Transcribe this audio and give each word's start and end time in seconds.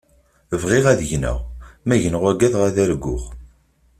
Bɣiɣ 0.61 0.85
ad 0.91 1.01
gneɣ, 1.09 1.37
ma 1.85 1.95
gneɣ 2.03 2.23
ugadeɣ 2.29 2.61
ad 2.67 2.77
arguɣ. 2.83 3.23